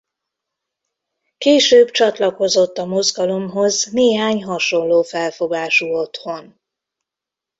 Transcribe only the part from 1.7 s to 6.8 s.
csatlakozott a mozgalomhoz néhány hasonló felfogású otthon.